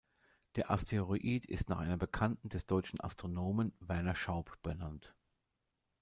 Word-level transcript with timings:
Der 0.55 0.71
Asteroid 0.71 1.45
ist 1.45 1.69
nach 1.69 1.77
einer 1.77 1.95
Bekannten 1.95 2.49
des 2.49 2.65
deutschen 2.65 2.99
Astronomen 2.99 3.71
Werner 3.81 4.15
Schaub 4.15 4.57
benannt. 4.63 5.13